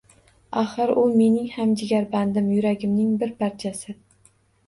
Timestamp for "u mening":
1.01-1.51